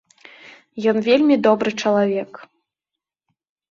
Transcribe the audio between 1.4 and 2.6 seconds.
добры чалавек.